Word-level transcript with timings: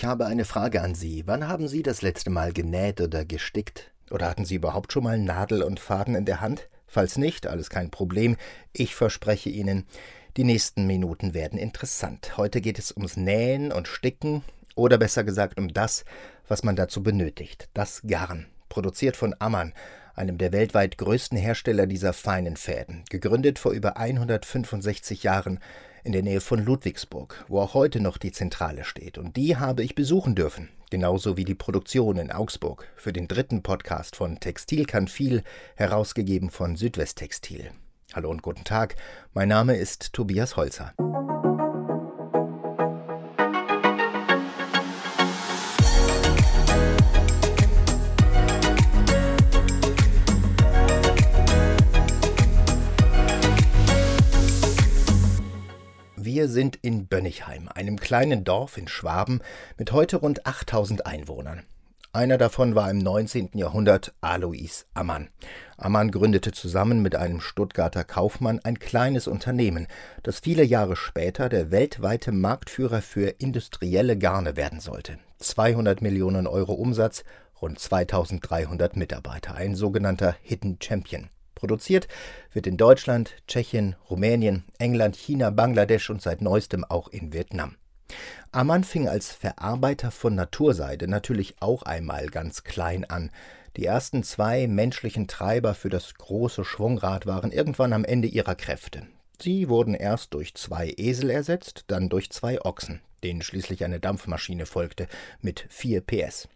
ich 0.00 0.06
habe 0.06 0.24
eine 0.24 0.46
Frage 0.46 0.80
an 0.80 0.94
Sie. 0.94 1.24
Wann 1.26 1.46
haben 1.46 1.68
Sie 1.68 1.82
das 1.82 2.00
letzte 2.00 2.30
Mal 2.30 2.54
genäht 2.54 3.02
oder 3.02 3.26
gestickt? 3.26 3.92
Oder 4.10 4.30
hatten 4.30 4.46
Sie 4.46 4.54
überhaupt 4.54 4.94
schon 4.94 5.04
mal 5.04 5.18
Nadel 5.18 5.62
und 5.62 5.78
Faden 5.78 6.14
in 6.14 6.24
der 6.24 6.40
Hand? 6.40 6.70
Falls 6.86 7.18
nicht, 7.18 7.46
alles 7.46 7.68
kein 7.68 7.90
Problem. 7.90 8.38
Ich 8.72 8.94
verspreche 8.94 9.50
Ihnen, 9.50 9.84
die 10.38 10.44
nächsten 10.44 10.86
Minuten 10.86 11.34
werden 11.34 11.58
interessant. 11.58 12.38
Heute 12.38 12.62
geht 12.62 12.78
es 12.78 12.92
ums 12.92 13.18
Nähen 13.18 13.72
und 13.72 13.88
Sticken 13.88 14.42
oder 14.74 14.96
besser 14.96 15.22
gesagt 15.22 15.58
um 15.58 15.68
das, 15.68 16.06
was 16.48 16.64
man 16.64 16.76
dazu 16.76 17.02
benötigt, 17.02 17.68
das 17.74 18.00
Garn, 18.06 18.46
produziert 18.70 19.18
von 19.18 19.34
Ammann, 19.38 19.74
einem 20.14 20.38
der 20.38 20.52
weltweit 20.52 20.96
größten 20.96 21.36
Hersteller 21.36 21.86
dieser 21.86 22.14
feinen 22.14 22.56
Fäden, 22.56 23.04
gegründet 23.10 23.58
vor 23.58 23.72
über 23.72 23.98
165 23.98 25.24
Jahren 25.24 25.60
in 26.04 26.12
der 26.12 26.22
Nähe 26.22 26.40
von 26.40 26.64
Ludwigsburg, 26.64 27.44
wo 27.48 27.60
auch 27.60 27.74
heute 27.74 28.00
noch 28.00 28.18
die 28.18 28.32
Zentrale 28.32 28.84
steht. 28.84 29.18
Und 29.18 29.36
die 29.36 29.56
habe 29.56 29.82
ich 29.82 29.94
besuchen 29.94 30.34
dürfen, 30.34 30.68
genauso 30.90 31.36
wie 31.36 31.44
die 31.44 31.54
Produktion 31.54 32.16
in 32.16 32.32
Augsburg, 32.32 32.86
für 32.96 33.12
den 33.12 33.28
dritten 33.28 33.62
Podcast 33.62 34.16
von 34.16 34.40
Textil 34.40 34.86
kann 34.86 35.08
viel, 35.08 35.42
herausgegeben 35.76 36.50
von 36.50 36.76
Südwesttextil. 36.76 37.70
Hallo 38.12 38.30
und 38.30 38.42
guten 38.42 38.64
Tag, 38.64 38.96
mein 39.34 39.48
Name 39.48 39.76
ist 39.76 40.12
Tobias 40.12 40.56
Holzer. 40.56 40.94
Wir 56.40 56.48
sind 56.48 56.76
in 56.80 57.06
Bönnigheim, 57.06 57.68
einem 57.68 58.00
kleinen 58.00 58.44
Dorf 58.44 58.78
in 58.78 58.88
Schwaben 58.88 59.42
mit 59.76 59.92
heute 59.92 60.16
rund 60.16 60.46
8000 60.46 61.04
Einwohnern. 61.04 61.64
Einer 62.14 62.38
davon 62.38 62.74
war 62.74 62.90
im 62.90 62.96
19. 62.96 63.50
Jahrhundert 63.52 64.14
Alois 64.22 64.86
Ammann. 64.94 65.28
Ammann 65.76 66.10
gründete 66.10 66.52
zusammen 66.52 67.02
mit 67.02 67.14
einem 67.14 67.42
Stuttgarter 67.42 68.04
Kaufmann 68.04 68.58
ein 68.64 68.78
kleines 68.78 69.28
Unternehmen, 69.28 69.86
das 70.22 70.40
viele 70.40 70.64
Jahre 70.64 70.96
später 70.96 71.50
der 71.50 71.70
weltweite 71.70 72.32
Marktführer 72.32 73.02
für 73.02 73.34
industrielle 73.36 74.16
Garne 74.16 74.56
werden 74.56 74.80
sollte. 74.80 75.18
200 75.40 76.00
Millionen 76.00 76.46
Euro 76.46 76.72
Umsatz, 76.72 77.22
rund 77.60 77.78
2300 77.78 78.96
Mitarbeiter, 78.96 79.56
ein 79.56 79.74
sogenannter 79.74 80.36
Hidden 80.40 80.78
Champion. 80.80 81.28
Produziert 81.60 82.08
wird 82.54 82.66
in 82.66 82.78
Deutschland, 82.78 83.34
Tschechien, 83.46 83.94
Rumänien, 84.08 84.64
England, 84.78 85.14
China, 85.14 85.50
Bangladesch 85.50 86.08
und 86.08 86.22
seit 86.22 86.40
neuestem 86.40 86.86
auch 86.86 87.08
in 87.08 87.34
Vietnam. 87.34 87.76
Ammann 88.50 88.82
fing 88.82 89.08
als 89.08 89.30
Verarbeiter 89.30 90.10
von 90.10 90.34
Naturseide 90.34 91.06
natürlich 91.06 91.56
auch 91.60 91.82
einmal 91.82 92.28
ganz 92.28 92.64
klein 92.64 93.04
an. 93.04 93.30
Die 93.76 93.84
ersten 93.84 94.22
zwei 94.22 94.68
menschlichen 94.68 95.28
Treiber 95.28 95.74
für 95.74 95.90
das 95.90 96.14
große 96.14 96.64
Schwungrad 96.64 97.26
waren 97.26 97.52
irgendwann 97.52 97.92
am 97.92 98.06
Ende 98.06 98.26
ihrer 98.26 98.54
Kräfte. 98.54 99.06
Sie 99.38 99.68
wurden 99.68 99.92
erst 99.92 100.32
durch 100.32 100.54
zwei 100.54 100.94
Esel 100.96 101.28
ersetzt, 101.28 101.84
dann 101.88 102.08
durch 102.08 102.30
zwei 102.30 102.58
Ochsen, 102.62 103.02
denen 103.22 103.42
schließlich 103.42 103.84
eine 103.84 104.00
Dampfmaschine 104.00 104.64
folgte 104.64 105.08
mit 105.42 105.66
4 105.68 106.00
PS. 106.00 106.48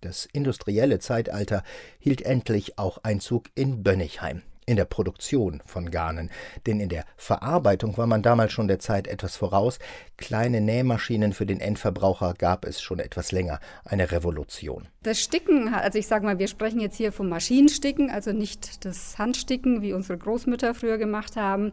Das 0.00 0.24
industrielle 0.26 1.00
Zeitalter 1.00 1.64
hielt 1.98 2.22
endlich 2.22 2.78
auch 2.78 2.98
Einzug 2.98 3.50
in 3.56 3.82
Bönnigheim 3.82 4.42
in 4.66 4.76
der 4.76 4.84
Produktion 4.84 5.62
von 5.66 5.90
Garnen, 5.90 6.30
denn 6.66 6.80
in 6.80 6.88
der 6.88 7.04
Verarbeitung 7.16 7.96
war 7.96 8.06
man 8.06 8.22
damals 8.22 8.52
schon 8.52 8.68
der 8.68 8.78
Zeit 8.78 9.08
etwas 9.08 9.36
voraus. 9.36 9.78
Kleine 10.16 10.60
Nähmaschinen 10.60 11.32
für 11.32 11.46
den 11.46 11.60
Endverbraucher 11.60 12.34
gab 12.34 12.64
es 12.64 12.80
schon 12.80 13.00
etwas 13.00 13.32
länger, 13.32 13.58
eine 13.84 14.12
Revolution. 14.12 14.88
Das 15.02 15.20
Sticken, 15.20 15.74
also 15.74 15.98
ich 15.98 16.06
sage 16.06 16.24
mal, 16.24 16.38
wir 16.38 16.46
sprechen 16.46 16.78
jetzt 16.78 16.96
hier 16.96 17.10
vom 17.10 17.28
Maschinensticken, 17.28 18.08
also 18.10 18.32
nicht 18.32 18.84
das 18.84 19.18
Handsticken, 19.18 19.82
wie 19.82 19.92
unsere 19.92 20.16
Großmütter 20.16 20.74
früher 20.74 20.96
gemacht 20.96 21.36
haben. 21.36 21.72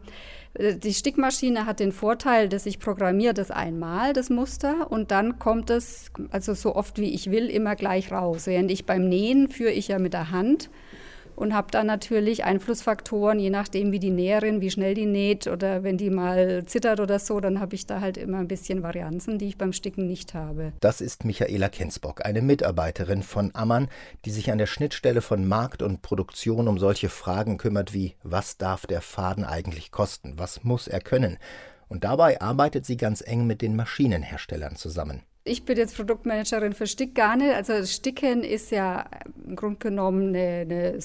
Äh, 0.54 0.74
die 0.76 0.94
Stickmaschine 0.94 1.66
hat 1.66 1.78
den 1.78 1.92
Vorteil, 1.92 2.48
dass 2.48 2.66
ich 2.66 2.80
programmiere 2.80 3.34
das 3.34 3.52
einmal, 3.52 4.12
das 4.12 4.30
Muster, 4.30 4.90
und 4.90 5.12
dann 5.12 5.38
kommt 5.38 5.70
es, 5.70 6.10
also 6.30 6.54
so 6.54 6.74
oft 6.74 6.98
wie 6.98 7.14
ich 7.14 7.30
will, 7.30 7.48
immer 7.48 7.76
gleich 7.76 8.10
raus. 8.10 8.46
Während 8.46 8.70
ich 8.72 8.84
beim 8.84 9.08
Nähen 9.08 9.48
führe 9.48 9.70
ich 9.70 9.88
ja 9.88 10.00
mit 10.00 10.12
der 10.12 10.32
Hand 10.32 10.70
und 11.40 11.54
habe 11.54 11.68
dann 11.70 11.86
natürlich 11.86 12.44
Einflussfaktoren, 12.44 13.38
je 13.38 13.48
nachdem 13.48 13.92
wie 13.92 13.98
die 13.98 14.10
Näherin, 14.10 14.60
wie 14.60 14.70
schnell 14.70 14.92
die 14.92 15.06
näht 15.06 15.46
oder 15.46 15.82
wenn 15.82 15.96
die 15.96 16.10
mal 16.10 16.64
zittert 16.66 17.00
oder 17.00 17.18
so, 17.18 17.40
dann 17.40 17.60
habe 17.60 17.74
ich 17.74 17.86
da 17.86 18.02
halt 18.02 18.18
immer 18.18 18.38
ein 18.38 18.48
bisschen 18.48 18.82
Varianzen, 18.82 19.38
die 19.38 19.48
ich 19.48 19.56
beim 19.56 19.72
Sticken 19.72 20.06
nicht 20.06 20.34
habe. 20.34 20.74
Das 20.80 21.00
ist 21.00 21.24
Michaela 21.24 21.70
Kensbock, 21.70 22.26
eine 22.26 22.42
Mitarbeiterin 22.42 23.22
von 23.22 23.52
Ammann, 23.54 23.88
die 24.26 24.30
sich 24.30 24.52
an 24.52 24.58
der 24.58 24.66
Schnittstelle 24.66 25.22
von 25.22 25.48
Markt 25.48 25.80
und 25.82 26.02
Produktion 26.02 26.68
um 26.68 26.78
solche 26.78 27.08
Fragen 27.08 27.56
kümmert 27.56 27.94
wie 27.94 28.14
was 28.22 28.58
darf 28.58 28.84
der 28.84 29.00
Faden 29.00 29.44
eigentlich 29.44 29.90
kosten, 29.90 30.34
was 30.36 30.62
muss 30.62 30.88
er 30.88 31.00
können? 31.00 31.38
Und 31.88 32.04
dabei 32.04 32.40
arbeitet 32.40 32.84
sie 32.84 32.98
ganz 32.98 33.22
eng 33.26 33.46
mit 33.46 33.62
den 33.62 33.76
Maschinenherstellern 33.76 34.76
zusammen. 34.76 35.22
Ich 35.50 35.64
bin 35.64 35.76
jetzt 35.76 35.96
Produktmanagerin 35.96 36.74
für 36.74 36.86
Stickgarne. 36.86 37.56
Also 37.56 37.84
Sticken 37.84 38.44
ist 38.44 38.70
ja 38.70 39.04
im 39.44 39.56
Grunde 39.56 39.78
genommen 39.78 40.28
eine, 40.28 40.60
eine 40.60 41.00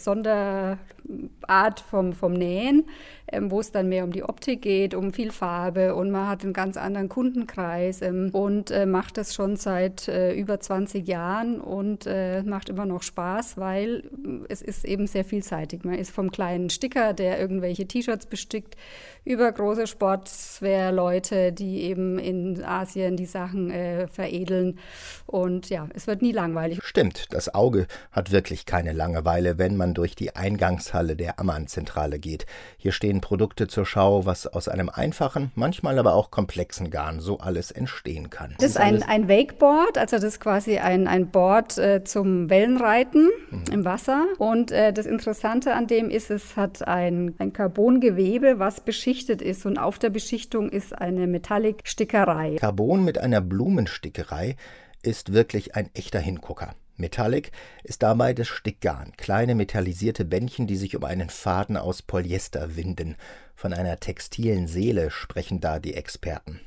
Sonderart 1.06 1.80
vom, 1.80 2.14
vom 2.14 2.34
Nähen, 2.34 2.86
ähm, 3.32 3.52
wo 3.52 3.60
es 3.60 3.72
dann 3.72 3.90
mehr 3.90 4.04
um 4.04 4.12
die 4.12 4.24
Optik 4.24 4.62
geht, 4.62 4.94
um 4.94 5.14
viel 5.14 5.32
Farbe 5.32 5.96
und 5.96 6.12
man 6.12 6.28
hat 6.28 6.44
einen 6.44 6.54
ganz 6.54 6.78
anderen 6.78 7.10
Kundenkreis 7.10 8.02
ähm, 8.02 8.30
und 8.32 8.72
äh, 8.72 8.86
macht 8.86 9.18
das 9.18 9.34
schon 9.34 9.56
seit 9.56 10.08
äh, 10.08 10.34
über 10.34 10.60
20 10.60 11.08
Jahren 11.08 11.60
und 11.60 12.06
äh, 12.08 12.44
macht 12.44 12.70
immer 12.70 12.86
noch 12.86 13.04
Spaß, 13.04 13.58
weil 13.58 14.04
es 14.50 14.62
ist 14.62 14.86
eben 14.86 15.08
sehr 15.08 15.26
vielseitig. 15.26 15.84
Man 15.84 15.96
ist 15.96 16.12
vom 16.12 16.32
kleinen 16.32 16.70
Sticker, 16.70 17.14
der 17.14 17.40
irgendwelche 17.40 17.88
T-Shirts 17.88 18.26
bestickt, 18.26 18.76
über 19.24 19.52
große 19.52 19.88
Sportswehr-Leute, 19.88 21.52
die 21.52 21.82
eben 21.84 22.20
in 22.20 22.64
Asien 22.64 23.18
die 23.18 23.26
Sachen 23.26 23.72
äh, 23.72 24.08
veredeln. 24.08 24.78
Und 25.26 25.70
ja, 25.70 25.88
es 25.96 26.06
wird 26.06 26.22
nie 26.22 26.32
langweilig. 26.32 26.80
Stimmt, 26.84 27.34
das 27.34 27.54
Auge 27.54 27.88
hat 28.12 28.32
wirklich 28.32 28.68
keine 28.68 28.94
Langeweile, 28.94 29.58
wenn 29.58 29.78
man 29.78 29.96
durch 29.96 30.16
die 30.16 30.36
Eingangshalle 30.36 30.95
der 31.04 31.40
Ammann-Zentrale 31.40 32.20
geht. 32.20 32.46
Hier 32.78 32.92
stehen 32.92 33.22
Produkte 33.22 33.68
zur 33.68 33.86
Schau, 33.86 34.26
was 34.26 34.48
aus 34.48 34.68
einem 34.68 34.90
einfachen, 34.90 35.52
manchmal 35.56 36.00
aber 36.00 36.14
auch 36.14 36.32
komplexen 36.32 36.90
Garn 36.90 37.20
so 37.20 37.40
alles 37.40 37.72
entstehen 37.72 38.30
kann. 38.30 38.56
Das 38.60 38.72
ist 38.72 38.78
ein, 38.78 39.04
ein 39.04 39.28
Wakeboard, 39.28 39.98
also 39.98 40.16
das 40.16 40.24
ist 40.24 40.40
quasi 40.40 40.78
ein, 40.78 41.08
ein 41.08 41.30
Board 41.30 41.78
äh, 41.78 42.04
zum 42.04 42.50
Wellenreiten 42.50 43.30
mhm. 43.52 43.64
im 43.72 43.86
Wasser. 43.86 44.26
Und 44.38 44.72
äh, 44.72 44.94
das 44.94 45.06
Interessante 45.06 45.74
an 45.74 45.88
dem 45.88 46.10
ist, 46.10 46.32
es 46.32 46.56
hat 46.56 46.88
ein, 46.88 47.36
ein 47.38 47.54
Carbongewebe, 47.54 48.60
was 48.60 48.82
beschichtet 48.82 49.26
beschichtet 49.36 49.42
ist 49.42 49.66
und 49.66 49.78
auf 49.78 50.00
der 50.00 50.10
Beschichtung 50.10 50.70
ist 50.70 50.94
eine 51.00 51.28
Metallic-Stickerei. 51.28 52.56
Carbon 52.60 53.04
mit 53.04 53.18
einer 53.18 53.42
Blumenstickerei 53.42 54.56
ist 55.02 55.34
wirklich 55.34 55.76
ein 55.76 55.90
echter 55.94 56.20
Hingucker. 56.20 56.76
Metallic 56.98 57.52
ist 57.84 58.04
dabei 58.04 58.34
das 58.34 58.48
Stickgarn, 58.48 59.12
kleine 59.18 59.56
metallisierte 59.56 60.24
Bändchen, 60.24 60.66
die 60.66 60.78
sich 60.78 60.96
um 60.96 61.04
einen 61.04 61.30
Faden 61.30 61.76
aus 61.76 62.02
Polyester 62.02 62.76
winden. 62.76 63.16
Von 63.56 63.74
einer 63.74 64.00
textilen 64.00 64.68
Seele 64.68 65.12
sprechen 65.12 65.60
da 65.60 65.80
die 65.80 65.94
Experten. 65.94 66.62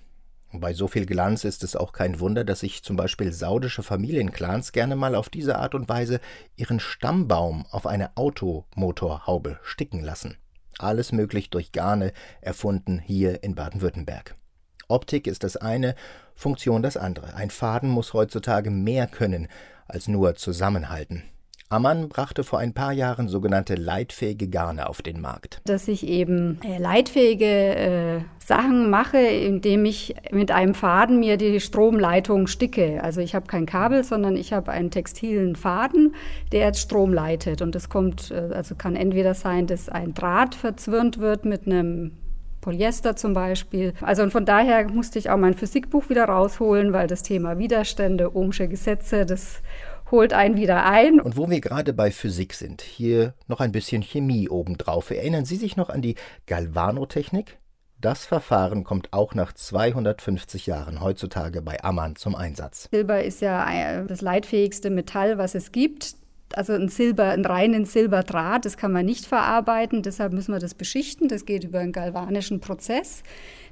Bei 0.53 0.73
so 0.73 0.89
viel 0.89 1.05
Glanz 1.05 1.45
ist 1.45 1.63
es 1.63 1.77
auch 1.77 1.93
kein 1.93 2.21
Wunder, 2.21 2.43
dass 2.43 2.61
sich 2.61 2.83
zum 2.83 2.97
Beispiel 2.97 3.33
saudische 3.33 3.83
Familienclans 3.83 4.73
gerne 4.73 4.97
mal 4.97 5.15
auf 5.15 5.29
diese 5.29 5.59
Art 5.59 5.75
und 5.75 5.89
Weise 5.89 6.21
ihren 6.57 6.81
Stammbaum 6.81 7.67
auf 7.71 7.87
eine 7.87 8.17
Automotorhaube 8.17 9.61
sticken 9.63 10.03
lassen. 10.03 10.39
Alles 10.79 11.13
möglich 11.13 11.51
durch 11.51 11.73
Garne, 11.73 12.13
erfunden 12.41 12.99
hier 12.99 13.43
in 13.43 13.55
Baden-Württemberg. 13.55 14.37
Optik 14.89 15.27
ist 15.27 15.45
das 15.45 15.59
eine, 15.59 15.95
Funktion 16.35 16.83
das 16.83 16.97
andere. 16.97 17.35
Ein 17.35 17.51
Faden 17.51 17.91
muss 17.91 18.15
heutzutage 18.15 18.71
mehr 18.71 19.07
können 19.07 19.49
als 19.89 20.07
nur 20.07 20.37
zusammenhalten. 20.37 21.25
Ammann 21.71 22.09
brachte 22.09 22.45
vor 22.45 22.59
ein 22.59 22.73
paar 22.73 22.93
Jahren 22.93 23.29
sogenannte 23.29 23.75
leitfähige 23.75 24.49
Garne 24.49 24.89
auf 24.89 25.03
den 25.03 25.21
Markt. 25.21 25.61
Dass 25.67 25.87
ich 25.87 26.07
eben 26.07 26.59
äh, 26.63 26.79
leitfähige 26.79 27.45
äh, 27.45 28.21
Sachen 28.39 28.89
mache, 28.89 29.19
indem 29.19 29.85
ich 29.85 30.15
mit 30.33 30.51
einem 30.51 30.73
Faden 30.73 31.21
mir 31.21 31.37
die 31.37 31.61
Stromleitung 31.61 32.47
sticke. 32.47 33.03
Also 33.03 33.21
ich 33.21 33.35
habe 33.35 33.47
kein 33.47 33.67
Kabel, 33.67 34.03
sondern 34.03 34.37
ich 34.37 34.55
habe 34.55 34.73
einen 34.73 34.91
textilen 34.91 35.57
Faden, 35.57 36.15
der 36.53 36.73
Strom 36.73 37.13
leitet. 37.13 37.61
Und 37.61 37.75
das 37.75 37.91
kommt, 37.91 38.31
äh, 38.31 38.55
also 38.55 38.75
kann 38.75 38.97
entweder 38.97 39.35
sein, 39.35 39.67
dass 39.67 39.91
ein 39.91 40.15
Draht 40.15 40.55
verzwirnt 40.55 41.19
wird 41.19 41.45
mit 41.45 41.67
einem 41.67 42.13
Polyester 42.61 43.17
zum 43.17 43.35
Beispiel. 43.35 43.95
Also 44.01 44.23
und 44.23 44.31
von 44.31 44.45
daher 44.45 44.89
musste 44.91 45.19
ich 45.19 45.31
auch 45.31 45.37
mein 45.37 45.55
Physikbuch 45.55 46.09
wieder 46.09 46.25
rausholen, 46.25 46.93
weil 46.93 47.07
das 47.07 47.23
Thema 47.23 47.59
Widerstände, 47.59 48.35
Ohmsche 48.35 48.69
Gesetze, 48.69 49.27
das 49.27 49.63
holt 50.11 50.33
einen 50.33 50.57
wieder 50.57 50.85
ein. 50.85 51.21
Und 51.21 51.37
wo 51.37 51.51
wir 51.51 51.61
gerade 51.61 51.93
bei 51.93 52.11
Physik 52.11 52.55
sind, 52.55 52.81
hier 52.83 53.35
noch 53.47 53.61
ein 53.61 53.73
bisschen 53.73 54.03
Chemie 54.03 54.49
obendrauf. 54.49 55.11
Erinnern 55.11 55.45
Sie 55.45 55.57
sich 55.57 55.77
noch 55.77 55.91
an 55.91 56.03
die 56.03 56.17
Galvanotechnik? 56.47 57.59
Das 58.01 58.25
Verfahren 58.25 58.85
kommt 58.85 59.13
auch 59.13 59.35
nach 59.35 59.53
250 59.53 60.67
Jahren 60.67 61.01
heutzutage 61.01 61.63
bei 61.63 61.83
Ammann 61.83 62.15
zum 62.15 62.37
Einsatz. 62.37 62.89
Silber 62.93 63.25
ist 63.25 63.41
ja 63.41 64.05
das 64.05 64.21
leitfähigste 64.21 64.91
Metall, 64.91 65.37
was 65.37 65.57
es 65.57 65.73
gibt 65.73 66.15
also 66.57 66.73
ein 66.73 66.89
Silber, 66.89 67.31
ein 67.31 67.45
reinen 67.45 67.85
Silberdraht, 67.85 68.65
das 68.65 68.77
kann 68.77 68.93
man 68.93 69.05
nicht 69.05 69.27
verarbeiten, 69.27 70.03
deshalb 70.03 70.33
müssen 70.33 70.53
wir 70.53 70.59
das 70.59 70.75
beschichten. 70.75 71.29
Das 71.29 71.45
geht 71.45 71.65
über 71.65 71.81
einen 71.81 71.93
galvanischen 71.93 72.61
Prozess. 72.61 73.23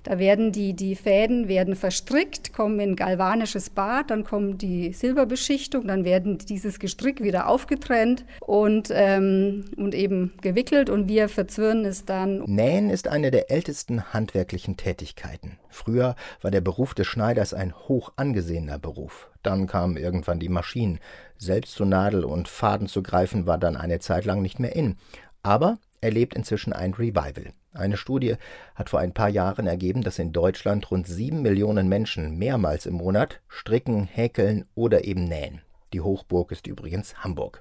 Da 0.07 0.21
werden 0.21 0.53
die, 0.53 0.73
die 0.73 0.95
Fäden 0.95 1.49
werden 1.49 1.75
verstrickt, 1.75 2.53
kommen 2.53 2.79
in 2.79 2.95
galvanisches 2.95 3.71
Bad, 3.71 4.13
dann 4.13 4.23
kommt 4.23 4.63
die 4.63 4.93
Silberbeschichtung, 4.93 5.89
dann 5.89 6.05
werden 6.05 6.39
dieses 6.39 6.79
Gestrick 6.79 7.21
wieder 7.25 7.49
aufgetrennt 7.49 8.25
und, 8.39 8.89
ähm, 8.93 9.65
und 9.77 9.97
eben 9.97 10.33
gewickelt 10.43 10.91
und 10.91 11.09
wir 11.09 11.29
verzwirren 11.29 11.85
es 11.85 12.05
dann. 12.05 12.45
Nähen 12.45 12.89
ist 12.89 13.09
eine 13.09 13.33
der 13.33 13.51
ältesten 13.51 14.13
handwerklichen 14.13 14.77
Tätigkeiten. 14.77 15.59
Früher 15.71 16.15
war 16.41 16.53
der 16.53 16.61
Beruf 16.61 16.95
des 16.95 17.09
Schneiders 17.09 17.53
ein 17.53 17.75
hoch 17.75 18.13
angesehener 18.15 18.79
Beruf. 18.79 19.29
Dann 19.43 19.67
kamen 19.67 19.97
irgendwann 19.97 20.39
die 20.39 20.49
Maschinen. 20.49 21.01
Selbst 21.37 21.75
zu 21.75 21.85
Nadel 21.85 22.25
und 22.25 22.47
Faden 22.47 22.87
zu 22.87 23.03
greifen 23.03 23.47
war 23.47 23.59
dann 23.59 23.77
eine 23.77 23.99
Zeit 23.99 24.25
lang 24.25 24.41
nicht 24.41 24.61
mehr 24.61 24.77
in. 24.77 24.99
Aber 25.43 25.79
erlebt 26.01 26.35
inzwischen 26.35 26.73
ein 26.73 26.95
Revival. 26.95 27.53
Eine 27.77 27.97
Studie 27.97 28.37
hat 28.75 28.91
vor 28.91 29.01
ein 29.01 29.13
paar 29.13 29.29
Jahren 29.29 29.67
ergeben, 29.67 30.03
dass 30.03 30.19
in 30.19 30.33
Deutschland 30.33 30.91
rund 30.91 31.07
sieben 31.07 31.43
Millionen 31.43 31.89
Menschen 31.89 32.39
mehrmals 32.39 32.87
im 32.87 32.95
Monat 32.95 33.41
stricken, 33.49 34.05
häkeln 34.05 34.65
oder 34.75 35.05
eben 35.05 35.25
nähen. 35.25 35.61
Die 35.93 36.01
Hochburg 36.01 36.53
ist 36.53 36.67
übrigens 36.67 37.23
Hamburg. 37.23 37.61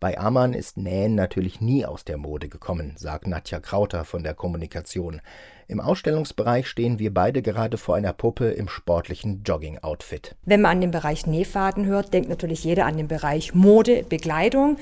Bei 0.00 0.18
Amann 0.18 0.54
ist 0.54 0.76
Nähen 0.76 1.14
natürlich 1.14 1.60
nie 1.60 1.86
aus 1.86 2.04
der 2.04 2.16
Mode 2.16 2.48
gekommen, 2.48 2.94
sagt 2.96 3.28
Nadja 3.28 3.60
Krauter 3.60 4.04
von 4.04 4.24
der 4.24 4.34
Kommunikation. 4.34 5.20
Im 5.68 5.80
Ausstellungsbereich 5.80 6.66
stehen 6.66 6.98
wir 6.98 7.14
beide 7.14 7.40
gerade 7.40 7.78
vor 7.78 7.94
einer 7.94 8.12
Puppe 8.12 8.50
im 8.50 8.68
sportlichen 8.68 9.42
Jogging-Outfit. 9.44 10.34
Wenn 10.44 10.60
man 10.60 10.72
an 10.72 10.80
den 10.80 10.90
Bereich 10.90 11.26
Nähfaden 11.26 11.86
hört, 11.86 12.12
denkt 12.12 12.28
natürlich 12.28 12.64
jeder 12.64 12.86
an 12.86 12.96
den 12.96 13.06
Bereich 13.06 13.54
Mode, 13.54 14.04
Bekleidung. 14.08 14.76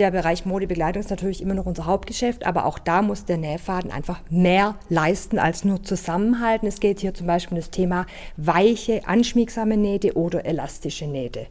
Der 0.00 0.12
Bereich 0.12 0.46
Modebekleidung 0.46 1.02
ist 1.02 1.10
natürlich 1.10 1.42
immer 1.42 1.52
noch 1.52 1.66
unser 1.66 1.84
Hauptgeschäft, 1.84 2.46
aber 2.46 2.64
auch 2.64 2.78
da 2.78 3.02
muss 3.02 3.26
der 3.26 3.36
Nähfaden 3.36 3.90
einfach 3.90 4.22
mehr 4.30 4.76
leisten 4.88 5.38
als 5.38 5.62
nur 5.62 5.82
zusammenhalten. 5.82 6.66
Es 6.66 6.80
geht 6.80 7.00
hier 7.00 7.12
zum 7.12 7.26
Beispiel 7.26 7.58
um 7.58 7.60
das 7.60 7.70
Thema 7.70 8.06
weiche, 8.38 9.06
anschmiegsame 9.06 9.76
Nähte 9.76 10.16
oder 10.16 10.46
elastische 10.46 11.06
Nähte. 11.06 11.48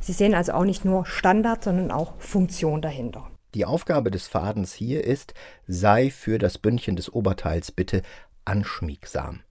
Sie 0.00 0.10
sehen 0.10 0.34
also 0.34 0.50
auch 0.50 0.64
nicht 0.64 0.84
nur 0.84 1.06
Standard, 1.06 1.62
sondern 1.62 1.92
auch 1.92 2.14
Funktion 2.18 2.82
dahinter. 2.82 3.28
Die 3.54 3.66
Aufgabe 3.66 4.10
des 4.10 4.26
Fadens 4.26 4.72
hier 4.72 5.04
ist, 5.04 5.32
sei 5.68 6.10
für 6.10 6.38
das 6.38 6.58
Bündchen 6.58 6.96
des 6.96 7.12
Oberteils 7.12 7.70
bitte 7.70 8.02
anschmiegsam. 8.44 9.42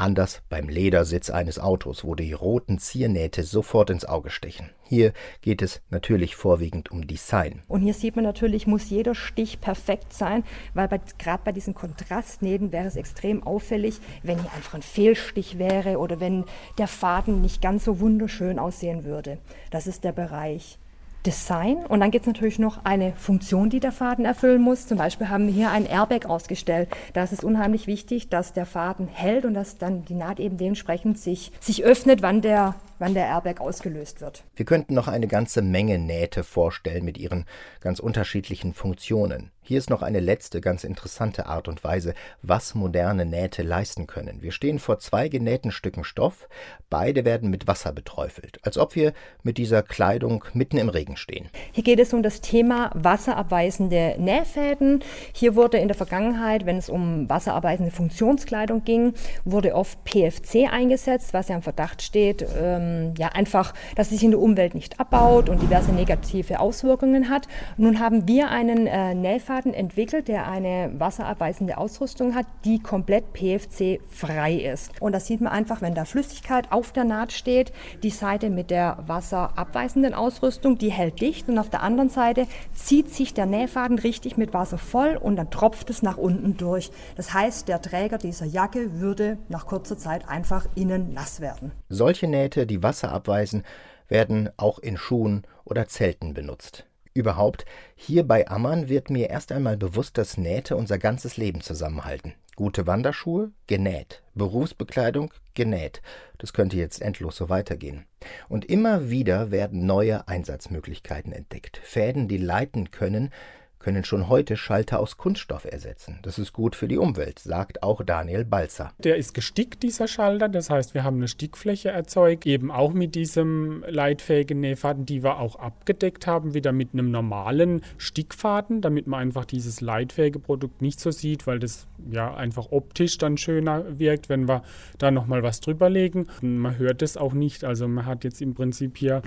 Anders 0.00 0.42
beim 0.48 0.68
Ledersitz 0.68 1.28
eines 1.28 1.58
Autos, 1.58 2.04
wo 2.04 2.14
die 2.14 2.32
roten 2.32 2.78
Ziernähte 2.78 3.42
sofort 3.42 3.90
ins 3.90 4.04
Auge 4.04 4.30
stechen. 4.30 4.70
Hier 4.84 5.12
geht 5.40 5.60
es 5.60 5.80
natürlich 5.90 6.36
vorwiegend 6.36 6.92
um 6.92 7.08
Design. 7.08 7.62
Und 7.66 7.80
hier 7.80 7.94
sieht 7.94 8.14
man 8.14 8.24
natürlich, 8.24 8.68
muss 8.68 8.90
jeder 8.90 9.16
Stich 9.16 9.60
perfekt 9.60 10.12
sein, 10.12 10.44
weil 10.72 10.88
gerade 11.18 11.42
bei 11.44 11.50
diesen 11.50 11.74
Kontrastnähten 11.74 12.70
wäre 12.70 12.86
es 12.86 12.94
extrem 12.94 13.42
auffällig, 13.42 13.98
wenn 14.22 14.40
hier 14.40 14.52
einfach 14.52 14.74
ein 14.74 14.82
Fehlstich 14.82 15.58
wäre 15.58 15.98
oder 15.98 16.20
wenn 16.20 16.44
der 16.78 16.86
Faden 16.86 17.40
nicht 17.40 17.60
ganz 17.60 17.84
so 17.84 17.98
wunderschön 17.98 18.60
aussehen 18.60 19.02
würde. 19.02 19.38
Das 19.72 19.88
ist 19.88 20.04
der 20.04 20.12
Bereich 20.12 20.78
Design 21.26 21.78
und 21.86 22.00
dann 22.00 22.10
gibt 22.10 22.26
es 22.26 22.32
natürlich 22.32 22.58
noch 22.58 22.84
eine 22.84 23.12
Funktion, 23.16 23.70
die 23.70 23.80
der 23.80 23.92
Faden 23.92 24.24
erfüllen 24.24 24.62
muss. 24.62 24.86
Zum 24.86 24.98
Beispiel 24.98 25.28
haben 25.28 25.46
wir 25.46 25.54
hier 25.54 25.70
ein 25.70 25.86
Airbag 25.86 26.26
ausgestellt. 26.26 26.88
Da 27.12 27.22
ist 27.22 27.32
es 27.32 27.44
unheimlich 27.44 27.86
wichtig, 27.86 28.28
dass 28.28 28.52
der 28.52 28.66
Faden 28.66 29.08
hält 29.08 29.44
und 29.44 29.54
dass 29.54 29.78
dann 29.78 30.04
die 30.04 30.14
Naht 30.14 30.40
eben 30.40 30.56
dementsprechend 30.56 31.18
sich, 31.18 31.52
sich 31.60 31.84
öffnet, 31.84 32.22
wann 32.22 32.40
der 32.40 32.74
wann 32.98 33.14
der 33.14 33.26
Airbag 33.26 33.60
ausgelöst 33.60 34.20
wird. 34.20 34.44
Wir 34.56 34.64
könnten 34.64 34.94
noch 34.94 35.08
eine 35.08 35.28
ganze 35.28 35.62
Menge 35.62 35.98
Nähte 35.98 36.44
vorstellen 36.44 37.04
mit 37.04 37.18
ihren 37.18 37.46
ganz 37.80 38.00
unterschiedlichen 38.00 38.74
Funktionen. 38.74 39.50
Hier 39.68 39.76
ist 39.76 39.90
noch 39.90 40.00
eine 40.00 40.20
letzte 40.20 40.62
ganz 40.62 40.82
interessante 40.82 41.44
Art 41.44 41.68
und 41.68 41.84
Weise, 41.84 42.14
was 42.40 42.74
moderne 42.74 43.26
Nähte 43.26 43.62
leisten 43.62 44.06
können. 44.06 44.40
Wir 44.40 44.50
stehen 44.50 44.78
vor 44.78 44.98
zwei 44.98 45.28
genähten 45.28 45.72
Stücken 45.72 46.04
Stoff, 46.04 46.48
beide 46.88 47.26
werden 47.26 47.50
mit 47.50 47.66
Wasser 47.66 47.92
beträufelt, 47.92 48.60
als 48.62 48.78
ob 48.78 48.94
wir 48.94 49.12
mit 49.42 49.58
dieser 49.58 49.82
Kleidung 49.82 50.42
mitten 50.54 50.78
im 50.78 50.88
Regen 50.88 51.18
stehen. 51.18 51.50
Hier 51.72 51.84
geht 51.84 52.00
es 52.00 52.14
um 52.14 52.22
das 52.22 52.40
Thema 52.40 52.90
wasserabweisende 52.94 54.14
Nähfäden. 54.18 55.04
Hier 55.34 55.54
wurde 55.54 55.76
in 55.76 55.88
der 55.88 55.98
Vergangenheit, 55.98 56.64
wenn 56.64 56.78
es 56.78 56.88
um 56.88 57.28
wasserabweisende 57.28 57.90
Funktionskleidung 57.90 58.84
ging, 58.84 59.12
wurde 59.44 59.74
oft 59.74 60.02
PFC 60.04 60.72
eingesetzt, 60.72 61.34
was 61.34 61.48
ja 61.48 61.56
im 61.56 61.60
Verdacht 61.62 62.00
steht, 62.00 62.42
ähm, 62.58 63.12
ja 63.18 63.28
einfach, 63.34 63.74
dass 63.96 64.06
es 64.06 64.14
sich 64.14 64.24
in 64.24 64.30
der 64.30 64.40
Umwelt 64.40 64.74
nicht 64.74 64.98
abbaut 64.98 65.50
und 65.50 65.60
diverse 65.60 65.92
negative 65.92 66.58
Auswirkungen 66.58 67.28
hat. 67.28 67.48
Nun 67.76 68.00
haben 68.00 68.26
wir 68.26 68.48
einen 68.48 68.86
äh, 68.86 69.12
Nähfaden 69.12 69.57
Faden 69.58 69.74
entwickelt, 69.74 70.28
der 70.28 70.46
eine 70.46 70.92
wasserabweisende 70.98 71.78
Ausrüstung 71.78 72.36
hat, 72.36 72.46
die 72.64 72.78
komplett 72.78 73.32
PFC-frei 73.32 74.54
ist. 74.54 74.92
Und 75.00 75.12
das 75.12 75.26
sieht 75.26 75.40
man 75.40 75.52
einfach, 75.52 75.82
wenn 75.82 75.96
da 75.96 76.04
Flüssigkeit 76.04 76.70
auf 76.70 76.92
der 76.92 77.02
Naht 77.02 77.32
steht. 77.32 77.72
Die 78.04 78.10
Seite 78.10 78.50
mit 78.50 78.70
der 78.70 78.98
wasserabweisenden 79.06 80.14
Ausrüstung, 80.14 80.78
die 80.78 80.92
hält 80.92 81.20
dicht 81.20 81.48
und 81.48 81.58
auf 81.58 81.70
der 81.70 81.82
anderen 81.82 82.08
Seite 82.08 82.46
zieht 82.72 83.12
sich 83.12 83.34
der 83.34 83.46
Nähfaden 83.46 83.98
richtig 83.98 84.36
mit 84.36 84.54
Wasser 84.54 84.78
voll 84.78 85.16
und 85.16 85.34
dann 85.34 85.50
tropft 85.50 85.90
es 85.90 86.02
nach 86.02 86.18
unten 86.18 86.56
durch. 86.56 86.92
Das 87.16 87.34
heißt, 87.34 87.66
der 87.66 87.82
Träger 87.82 88.18
dieser 88.18 88.46
Jacke 88.46 89.00
würde 89.00 89.38
nach 89.48 89.66
kurzer 89.66 89.98
Zeit 89.98 90.28
einfach 90.28 90.66
innen 90.76 91.14
nass 91.14 91.40
werden. 91.40 91.72
Solche 91.88 92.28
Nähte, 92.28 92.64
die 92.64 92.84
Wasser 92.84 93.10
abweisen, 93.10 93.64
werden 94.06 94.50
auch 94.56 94.78
in 94.78 94.96
Schuhen 94.96 95.42
oder 95.64 95.88
Zelten 95.88 96.32
benutzt. 96.32 96.87
Überhaupt, 97.18 97.64
hier 97.96 98.22
bei 98.22 98.46
Ammann 98.46 98.88
wird 98.88 99.10
mir 99.10 99.28
erst 99.28 99.50
einmal 99.50 99.76
bewusst, 99.76 100.16
dass 100.18 100.38
Nähte 100.38 100.76
unser 100.76 100.98
ganzes 100.98 101.36
Leben 101.36 101.60
zusammenhalten. 101.62 102.34
Gute 102.54 102.86
Wanderschuhe? 102.86 103.50
Genäht. 103.66 104.22
Berufsbekleidung? 104.36 105.34
Genäht. 105.52 106.00
Das 106.38 106.52
könnte 106.52 106.76
jetzt 106.76 107.02
endlos 107.02 107.34
so 107.34 107.48
weitergehen. 107.48 108.06
Und 108.48 108.66
immer 108.66 109.10
wieder 109.10 109.50
werden 109.50 109.84
neue 109.84 110.28
Einsatzmöglichkeiten 110.28 111.32
entdeckt. 111.32 111.80
Fäden, 111.82 112.28
die 112.28 112.38
leiten 112.38 112.92
können, 112.92 113.30
können 113.78 114.04
schon 114.04 114.28
heute 114.28 114.56
Schalter 114.56 115.00
aus 115.00 115.16
Kunststoff 115.16 115.64
ersetzen. 115.64 116.18
Das 116.22 116.38
ist 116.38 116.52
gut 116.52 116.74
für 116.74 116.88
die 116.88 116.98
Umwelt, 116.98 117.38
sagt 117.38 117.82
auch 117.82 118.02
Daniel 118.02 118.44
Balzer. 118.44 118.92
Der 118.98 119.16
ist 119.16 119.34
gestickt, 119.34 119.82
dieser 119.82 120.08
Schalter. 120.08 120.48
Das 120.48 120.70
heißt, 120.70 120.94
wir 120.94 121.04
haben 121.04 121.16
eine 121.16 121.28
Stickfläche 121.28 121.90
erzeugt, 121.90 122.46
eben 122.46 122.70
auch 122.70 122.92
mit 122.92 123.14
diesem 123.14 123.84
leitfähigen 123.88 124.60
Nähfaden, 124.60 125.06
die 125.06 125.22
wir 125.22 125.38
auch 125.38 125.56
abgedeckt 125.56 126.26
haben, 126.26 126.54
wieder 126.54 126.72
mit 126.72 126.92
einem 126.92 127.10
normalen 127.10 127.82
Stickfaden, 127.96 128.80
damit 128.80 129.06
man 129.06 129.20
einfach 129.20 129.44
dieses 129.44 129.80
leitfähige 129.80 130.38
Produkt 130.38 130.82
nicht 130.82 131.00
so 131.00 131.10
sieht, 131.10 131.46
weil 131.46 131.58
das 131.58 131.86
ja 132.10 132.34
einfach 132.34 132.68
optisch 132.70 133.18
dann 133.18 133.36
schöner 133.36 133.98
wirkt, 133.98 134.28
wenn 134.28 134.48
wir 134.48 134.62
da 134.98 135.10
nochmal 135.10 135.42
was 135.42 135.60
drüber 135.60 135.88
legen. 135.88 136.26
Und 136.42 136.58
man 136.58 136.78
hört 136.78 137.02
es 137.02 137.16
auch 137.16 137.32
nicht. 137.32 137.64
Also 137.64 137.86
man 137.88 138.06
hat 138.06 138.24
jetzt 138.24 138.42
im 138.42 138.54
Prinzip 138.54 138.98
hier 138.98 139.22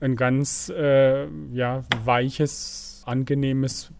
ein 0.00 0.16
ganz 0.16 0.68
äh, 0.68 1.26
ja, 1.52 1.84
weiches 2.04 2.91
angenehmes 3.06 3.90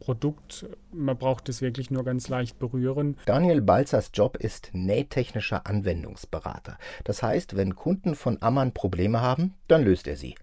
Produkt. 0.00 0.66
Man 0.92 1.16
braucht 1.16 1.48
es 1.48 1.62
wirklich 1.62 1.90
nur 1.90 2.04
ganz 2.04 2.28
leicht 2.28 2.58
berühren. 2.58 3.16
Daniel 3.26 3.60
Balzers 3.60 4.10
Job 4.14 4.36
ist 4.36 4.70
nähtechnischer 4.72 5.66
Anwendungsberater. 5.66 6.78
Das 7.04 7.22
heißt, 7.22 7.56
wenn 7.56 7.74
Kunden 7.74 8.14
von 8.14 8.38
Ammann 8.40 8.72
Probleme 8.72 9.20
haben, 9.20 9.54
dann 9.68 9.82
löst 9.84 10.06
er 10.06 10.16
sie. 10.16 10.34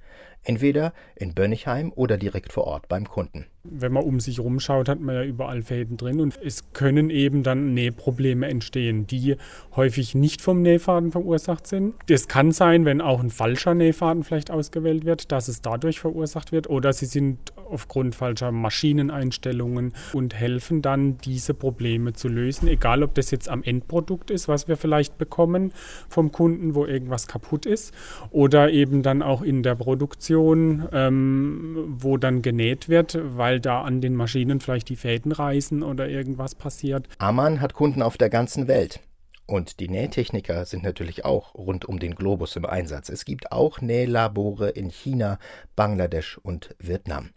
Entweder 0.46 0.94
in 1.16 1.34
Bönnigheim 1.34 1.92
oder 1.96 2.18
direkt 2.18 2.54
vor 2.54 2.66
Ort 2.66 2.88
beim 2.88 3.10
Kunden. 3.10 3.48
Wenn 3.64 3.94
man 3.94 4.04
um 4.04 4.20
sich 4.20 4.40
rumschaut, 4.40 4.88
hat 4.88 5.00
man 5.00 5.16
ja 5.16 5.24
überall 5.24 5.64
Fäden 5.64 5.98
drin 5.98 6.20
und 6.20 6.38
es 6.44 6.72
können 6.74 7.10
eben 7.10 7.42
dann 7.42 7.74
Nähprobleme 7.74 8.48
entstehen, 8.48 9.08
die 9.08 9.38
häufig 9.76 10.14
nicht 10.14 10.44
vom 10.44 10.62
Nähfaden 10.62 11.12
verursacht 11.12 11.66
sind. 11.66 11.96
Das 12.06 12.28
kann 12.28 12.52
sein, 12.52 12.86
wenn 12.86 13.02
auch 13.02 13.22
ein 13.22 13.32
falscher 13.32 13.74
Nähfaden 13.74 14.24
vielleicht 14.24 14.52
ausgewählt 14.52 15.04
wird, 15.06 15.32
dass 15.32 15.48
es 15.48 15.64
dadurch 15.64 16.00
verursacht 16.00 16.52
wird 16.52 16.70
oder 16.70 16.94
sie 16.94 17.08
sind 17.08 17.40
aufgrund 17.68 18.14
falscher 18.14 18.52
Maschineneinstellungen 18.52 19.94
und 20.14 20.36
helfen 20.36 20.84
dann, 20.84 21.18
diese 21.18 21.56
Probleme 21.56 22.14
zu 22.14 22.28
lösen, 22.28 22.68
egal 22.68 23.02
ob 23.02 23.16
das 23.16 23.32
jetzt 23.32 23.50
am 23.50 23.64
Endprodukt 23.64 24.30
ist, 24.30 24.48
was 24.48 24.68
wir 24.68 24.78
vielleicht 24.78 25.18
bekommen 25.18 25.74
vom 26.08 26.32
Kunden, 26.32 26.76
wo 26.76 26.86
irgendwas 26.86 27.26
kaputt 27.26 27.66
ist 27.66 27.96
oder 28.30 28.70
eben 28.70 29.02
dann 29.02 29.24
auch 29.24 29.42
in 29.42 29.64
der 29.64 29.74
Produktion, 29.74 30.35
ähm, 30.36 31.96
wo 31.98 32.18
dann 32.18 32.42
genäht 32.42 32.90
wird, 32.90 33.18
weil 33.22 33.60
da 33.60 33.82
an 33.82 34.02
den 34.02 34.16
Maschinen 34.16 34.60
vielleicht 34.60 34.90
die 34.90 34.96
Fäden 34.96 35.32
reißen 35.32 35.84
oder 35.84 36.10
irgendwas 36.10 36.56
passiert. 36.56 37.08
Ammann 37.18 37.62
hat 37.62 37.74
Kunden 37.74 38.02
auf 38.02 38.18
der 38.18 38.30
ganzen 38.30 38.68
Welt. 38.68 39.00
Und 39.48 39.80
die 39.80 39.90
Nähtechniker 39.90 40.66
sind 40.66 40.84
natürlich 40.84 41.24
auch 41.24 41.54
rund 41.54 41.86
um 41.86 42.00
den 42.00 42.16
Globus 42.16 42.56
im 42.56 42.66
Einsatz. 42.66 43.10
Es 43.10 43.26
gibt 43.26 43.52
auch 43.52 43.80
Nählabore 43.80 44.70
in 44.70 44.90
China, 44.90 45.38
Bangladesch 45.76 46.40
und 46.40 46.76
Vietnam. 46.80 47.30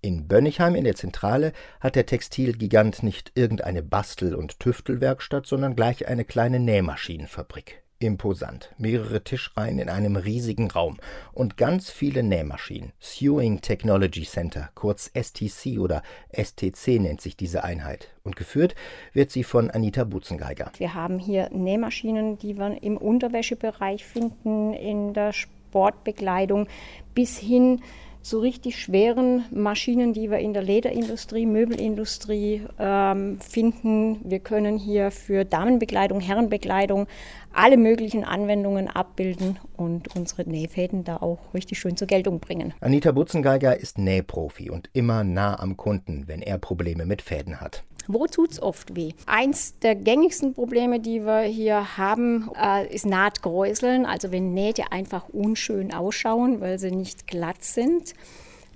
In 0.00 0.26
Bönnigheim 0.26 0.74
in 0.74 0.84
der 0.84 0.96
Zentrale 0.96 1.52
hat 1.80 1.96
der 1.96 2.06
Textilgigant 2.06 3.02
nicht 3.02 3.32
irgendeine 3.34 3.82
Bastel- 3.82 4.34
und 4.34 4.60
Tüftelwerkstatt, 4.60 5.46
sondern 5.46 5.76
gleich 5.76 6.08
eine 6.08 6.24
kleine 6.24 6.60
Nähmaschinenfabrik. 6.60 7.83
Imposant. 7.98 8.74
Mehrere 8.78 9.22
Tischreihen 9.22 9.78
in 9.78 9.88
einem 9.88 10.16
riesigen 10.16 10.70
Raum 10.70 10.98
und 11.32 11.56
ganz 11.56 11.90
viele 11.90 12.22
Nähmaschinen. 12.22 12.92
Sewing 12.98 13.60
Technology 13.60 14.24
Center, 14.24 14.70
kurz 14.74 15.10
STC 15.14 15.78
oder 15.78 16.02
STC 16.32 17.00
nennt 17.00 17.20
sich 17.20 17.36
diese 17.36 17.64
Einheit. 17.64 18.08
Und 18.22 18.36
geführt 18.36 18.74
wird 19.12 19.30
sie 19.30 19.44
von 19.44 19.70
Anita 19.70 20.04
Butzengeiger. 20.04 20.70
Wir 20.78 20.94
haben 20.94 21.18
hier 21.18 21.50
Nähmaschinen, 21.50 22.38
die 22.38 22.58
wir 22.58 22.82
im 22.82 22.96
Unterwäschebereich 22.96 24.04
finden, 24.04 24.72
in 24.72 25.14
der 25.14 25.32
Sportbekleidung 25.32 26.68
bis 27.14 27.38
hin 27.38 27.80
zu 28.24 28.38
richtig 28.38 28.80
schweren 28.80 29.44
Maschinen, 29.52 30.14
die 30.14 30.30
wir 30.30 30.38
in 30.38 30.54
der 30.54 30.62
Lederindustrie, 30.62 31.44
Möbelindustrie 31.44 32.62
ähm, 32.78 33.38
finden. 33.38 34.18
Wir 34.24 34.38
können 34.40 34.78
hier 34.78 35.10
für 35.10 35.44
Damenbekleidung, 35.44 36.20
Herrenbekleidung 36.20 37.06
alle 37.52 37.76
möglichen 37.76 38.24
Anwendungen 38.24 38.88
abbilden 38.88 39.58
und 39.76 40.16
unsere 40.16 40.48
Nähfäden 40.48 41.04
da 41.04 41.18
auch 41.18 41.38
richtig 41.52 41.78
schön 41.78 41.96
zur 41.96 42.08
Geltung 42.08 42.40
bringen. 42.40 42.74
Anita 42.80 43.12
Butzengeiger 43.12 43.78
ist 43.78 43.98
Nähprofi 43.98 44.70
und 44.70 44.90
immer 44.92 45.22
nah 45.22 45.60
am 45.60 45.76
Kunden, 45.76 46.24
wenn 46.26 46.42
er 46.42 46.58
Probleme 46.58 47.06
mit 47.06 47.22
Fäden 47.22 47.60
hat. 47.60 47.84
Wo 48.06 48.26
tut 48.26 48.52
es 48.52 48.62
oft 48.62 48.96
weh? 48.96 49.12
Eins 49.26 49.78
der 49.78 49.94
gängigsten 49.94 50.54
Probleme, 50.54 51.00
die 51.00 51.24
wir 51.24 51.40
hier 51.42 51.96
haben, 51.96 52.50
äh, 52.60 52.92
ist 52.92 53.06
Nahtgräuseln. 53.06 54.06
Also 54.06 54.32
wenn 54.32 54.54
Nähte 54.54 54.92
einfach 54.92 55.28
unschön 55.30 55.92
ausschauen, 55.92 56.60
weil 56.60 56.78
sie 56.78 56.90
nicht 56.90 57.26
glatt 57.26 57.62
sind. 57.62 58.14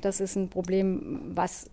Das 0.00 0.20
ist 0.20 0.36
ein 0.36 0.48
Problem, 0.48 1.20
was 1.34 1.70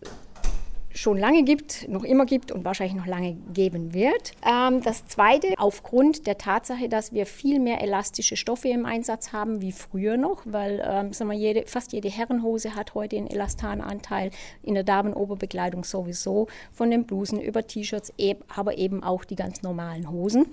schon 0.96 1.18
lange 1.18 1.44
gibt, 1.44 1.88
noch 1.90 2.04
immer 2.04 2.26
gibt 2.26 2.52
und 2.52 2.64
wahrscheinlich 2.64 2.96
noch 2.96 3.06
lange 3.06 3.34
geben 3.54 3.94
wird. 3.94 4.32
Ähm, 4.50 4.82
das 4.82 5.06
Zweite, 5.06 5.54
aufgrund 5.58 6.26
der 6.26 6.38
Tatsache, 6.38 6.88
dass 6.88 7.12
wir 7.12 7.26
viel 7.26 7.60
mehr 7.60 7.82
elastische 7.82 8.38
Stoffe 8.38 8.70
im 8.70 8.86
Einsatz 8.86 9.34
haben 9.34 9.62
wie 9.62 9.74
früher 9.74 10.16
noch, 10.16 10.44
weil 10.46 10.82
ähm, 10.88 11.12
sagen 11.12 11.30
wir, 11.30 11.38
jede, 11.38 11.66
fast 11.68 11.92
jede 11.92 12.10
Herrenhose 12.10 12.76
hat 12.76 12.96
heute 12.96 13.18
einen 13.18 13.28
Elastananteil, 13.28 14.32
in 14.64 14.74
der 14.74 14.84
Damenoberbekleidung 14.84 15.84
sowieso, 15.84 16.48
von 16.72 16.90
den 16.90 17.06
Blusen 17.06 17.42
über 17.42 17.68
T-Shirts, 17.68 18.14
aber 18.56 18.78
eben 18.78 19.04
auch 19.04 19.26
die 19.26 19.36
ganz 19.36 19.62
normalen 19.62 20.10
Hosen, 20.10 20.48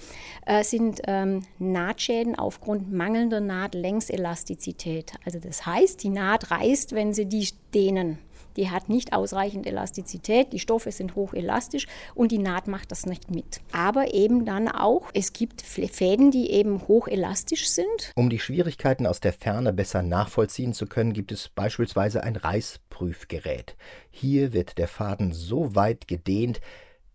äh, 0.45 0.65
sind 0.65 1.03
ähm, 1.07 1.43
Nahtschäden 1.61 2.37
aufgrund 2.37 2.93
mangelnder 2.93 3.41
Nahtlängselastizität. 3.41 5.13
Also 5.25 5.39
das 5.39 5.65
heißt, 5.65 6.03
die 6.03 6.09
Naht 6.09 6.51
reißt, 6.51 6.95
wenn 6.95 7.15
sie 7.15 7.27
die 7.27 7.49
dehnen. 7.73 8.19
Die 8.57 8.71
hat 8.71 8.89
nicht 8.89 9.13
ausreichend 9.13 9.67
Elastizität, 9.67 10.53
die 10.53 10.59
Stoffe 10.59 10.93
sind 10.93 11.15
hochelastisch 11.15 11.87
und 12.15 12.33
die 12.33 12.39
Naht 12.39 12.69
macht 12.69 12.91
das 12.91 13.07
nicht 13.07 13.31
mit. 13.31 13.61
Aber 13.73 14.15
eben 14.15 14.45
dann 14.45 14.69
auch, 14.69 15.11
es 15.15 15.33
gibt 15.33 15.63
Fäden, 15.63 16.31
die 16.31 16.51
eben 16.51 16.87
hochelastisch 16.89 17.69
sind. 17.69 18.13
Um 18.15 18.31
die 18.31 18.39
Schwierigkeiten 18.39 19.07
aus 19.07 19.21
der 19.21 19.33
Ferne 19.33 19.73
besser 19.73 20.03
nachvollziehen 20.03 20.75
zu 20.75 20.87
können, 20.87 21.13
gibt 21.13 21.33
es 21.33 21.49
beispielsweise 21.49 22.23
ein 22.23 22.37
Reißprüfgerät. 22.37 23.77
Hier 24.11 24.53
wird 24.53 24.79
der 24.79 24.89
Faden 24.89 25.33
so 25.33 25.75
weit 25.75 26.09
gedehnt, 26.09 26.61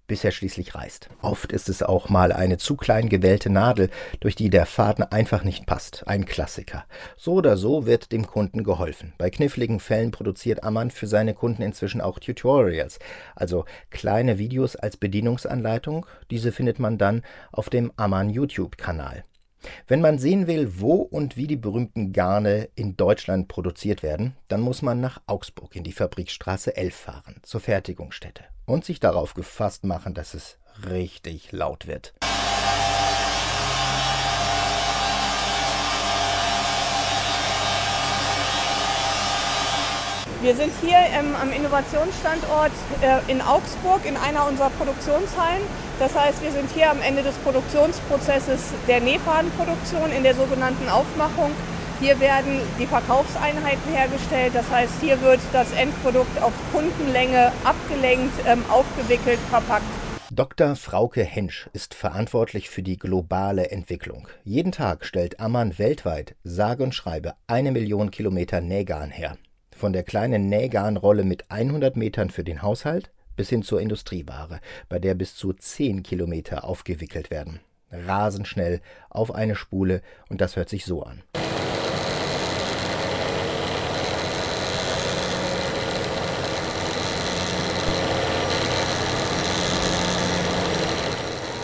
bis 0.07 0.23
er 0.23 0.31
schließlich 0.31 0.75
reißt. 0.75 1.09
Oft 1.21 1.51
ist 1.51 1.69
es 1.69 1.83
auch 1.83 2.09
mal 2.09 2.31
eine 2.31 2.57
zu 2.57 2.75
klein 2.75 3.09
gewählte 3.09 3.49
Nadel, 3.49 3.89
durch 4.19 4.35
die 4.35 4.49
der 4.49 4.65
Faden 4.65 5.03
einfach 5.03 5.43
nicht 5.43 5.65
passt. 5.65 6.07
Ein 6.07 6.25
Klassiker. 6.25 6.85
So 7.15 7.33
oder 7.33 7.57
so 7.57 7.85
wird 7.85 8.11
dem 8.11 8.25
Kunden 8.25 8.63
geholfen. 8.63 9.13
Bei 9.17 9.29
kniffligen 9.29 9.79
Fällen 9.79 10.11
produziert 10.11 10.63
Ammann 10.63 10.91
für 10.91 11.07
seine 11.07 11.33
Kunden 11.33 11.61
inzwischen 11.61 12.01
auch 12.01 12.19
Tutorials, 12.19 12.99
also 13.35 13.65
kleine 13.89 14.37
Videos 14.39 14.75
als 14.75 14.97
Bedienungsanleitung. 14.97 16.05
Diese 16.31 16.51
findet 16.51 16.79
man 16.79 16.97
dann 16.97 17.21
auf 17.51 17.69
dem 17.69 17.91
Ammann 17.97 18.29
YouTube-Kanal. 18.29 19.23
Wenn 19.87 20.01
man 20.01 20.19
sehen 20.19 20.47
will, 20.47 20.79
wo 20.79 20.95
und 20.95 21.37
wie 21.37 21.47
die 21.47 21.55
berühmten 21.55 22.13
Garne 22.13 22.69
in 22.75 22.97
Deutschland 22.97 23.47
produziert 23.47 24.03
werden, 24.03 24.35
dann 24.47 24.61
muss 24.61 24.81
man 24.81 24.99
nach 24.99 25.21
Augsburg 25.27 25.75
in 25.75 25.83
die 25.83 25.91
Fabrikstraße 25.91 26.75
11 26.75 26.95
fahren, 26.95 27.35
zur 27.43 27.61
Fertigungsstätte, 27.61 28.43
und 28.65 28.85
sich 28.85 28.99
darauf 28.99 29.33
gefasst 29.33 29.83
machen, 29.83 30.13
dass 30.13 30.33
es 30.33 30.57
richtig 30.89 31.51
laut 31.51 31.87
wird. 31.87 32.13
Wir 40.47 40.55
sind 40.55 40.71
hier 40.79 40.95
ähm, 40.95 41.35
am 41.35 41.51
Innovationsstandort 41.51 42.71
äh, 43.01 43.29
in 43.29 43.41
Augsburg 43.41 44.05
in 44.05 44.15
einer 44.15 44.47
unserer 44.47 44.69
Produktionshallen. 44.69 45.61
Das 45.99 46.15
heißt, 46.15 46.41
wir 46.41 46.53
sind 46.53 46.71
hier 46.71 46.89
am 46.89 47.01
Ende 47.01 47.21
des 47.21 47.35
Produktionsprozesses 47.39 48.71
der 48.87 49.01
Nähfadenproduktion 49.01 50.09
in 50.15 50.23
der 50.23 50.35
sogenannten 50.35 50.87
Aufmachung. 50.87 51.51
Hier 51.99 52.17
werden 52.21 52.61
die 52.79 52.85
Verkaufseinheiten 52.85 53.91
hergestellt. 53.91 54.55
Das 54.55 54.71
heißt, 54.71 54.93
hier 55.01 55.19
wird 55.21 55.41
das 55.51 55.73
Endprodukt 55.73 56.41
auf 56.41 56.53
Kundenlänge 56.71 57.51
abgelenkt, 57.65 58.39
ähm, 58.47 58.63
aufgewickelt, 58.69 59.39
verpackt. 59.49 59.83
Dr. 60.31 60.77
Frauke 60.77 61.25
Hensch 61.25 61.69
ist 61.73 61.93
verantwortlich 61.93 62.69
für 62.69 62.83
die 62.83 62.97
globale 62.97 63.69
Entwicklung. 63.71 64.29
Jeden 64.45 64.71
Tag 64.71 65.03
stellt 65.03 65.41
Ammann 65.41 65.77
weltweit 65.77 66.35
sage 66.45 66.83
und 66.83 66.95
schreibe 66.95 67.33
eine 67.47 67.73
Million 67.73 68.11
Kilometer 68.11 68.61
Nähgarn 68.61 69.11
her. 69.11 69.35
Von 69.77 69.93
der 69.93 70.01
kleinen 70.01 70.49
Nähgarnrolle 70.49 71.23
mit 71.23 71.51
100 71.51 71.97
Metern 71.97 72.31
für 72.31 72.43
den 72.43 72.63
Haushalt 72.63 73.11
bis 73.35 73.49
hin 73.49 73.61
zur 73.61 73.79
Industrieware, 73.79 74.59
bei 74.89 74.97
der 74.97 75.13
bis 75.13 75.35
zu 75.35 75.53
10 75.53 76.01
Kilometer 76.01 76.63
aufgewickelt 76.63 77.29
werden. 77.29 77.59
Rasend 77.91 78.47
schnell 78.47 78.81
auf 79.11 79.35
eine 79.35 79.53
Spule 79.53 80.01
und 80.29 80.41
das 80.41 80.55
hört 80.55 80.69
sich 80.69 80.83
so 80.83 81.03
an. 81.03 81.21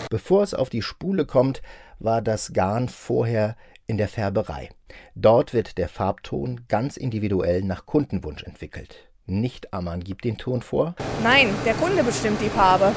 Bevor 0.08 0.44
es 0.44 0.54
auf 0.54 0.70
die 0.70 0.82
Spule 0.82 1.26
kommt, 1.26 1.62
war 1.98 2.22
das 2.22 2.52
Garn 2.52 2.88
vorher 2.88 3.56
in 3.86 3.98
der 3.98 4.08
Färberei. 4.08 4.70
Dort 5.14 5.52
wird 5.52 5.78
der 5.78 5.88
Farbton 5.88 6.62
ganz 6.68 6.96
individuell 6.96 7.62
nach 7.62 7.86
Kundenwunsch 7.86 8.42
entwickelt. 8.42 9.08
Nicht 9.26 9.72
Ammann 9.72 10.04
gibt 10.04 10.24
den 10.24 10.36
Ton 10.36 10.62
vor. 10.62 10.94
Nein, 11.22 11.48
der 11.64 11.74
Kunde 11.74 12.04
bestimmt 12.04 12.40
die 12.40 12.50
Farbe. 12.50 12.92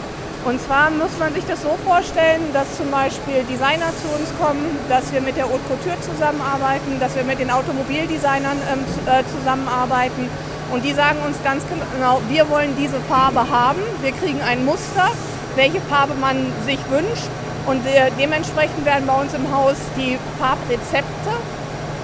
Und 0.46 0.62
zwar 0.62 0.90
muss 0.92 1.18
man 1.20 1.34
sich 1.34 1.46
das 1.46 1.62
so 1.62 1.78
vorstellen, 1.86 2.42
dass 2.54 2.78
zum 2.78 2.92
Beispiel 2.92 3.44
Designer 3.50 3.92
zu 4.02 4.08
uns 4.18 4.32
kommen, 4.40 4.66
dass 4.88 5.12
wir 5.12 5.22
mit 5.22 5.36
der 5.36 5.46
Haute 5.46 5.60
Couture 5.68 6.00
zusammenarbeiten, 6.00 7.00
dass 7.00 7.16
wir 7.16 7.24
mit 7.24 7.40
den 7.40 7.50
Automobildesignern 7.50 8.58
ähm, 8.72 8.80
äh, 9.08 9.24
zusammenarbeiten. 9.38 10.30
Und 10.72 10.86
die 10.86 10.94
sagen 10.94 11.20
uns 11.26 11.42
ganz 11.44 11.64
genau, 11.68 12.22
wir 12.30 12.50
wollen 12.50 12.76
diese 12.78 13.00
Farbe 13.02 13.50
haben, 13.50 13.80
wir 14.02 14.12
kriegen 14.12 14.42
ein 14.42 14.66
Muster, 14.66 15.12
welche 15.56 15.82
Farbe 15.82 16.14
man 16.16 16.38
sich 16.66 16.80
wünscht 16.90 17.30
und 17.68 17.86
äh, 17.86 18.10
dementsprechend 18.18 18.86
werden 18.86 19.06
bei 19.06 19.22
uns 19.22 19.34
im 19.34 19.54
Haus 19.54 19.76
die 19.98 20.18
Farbrezepte 20.40 21.32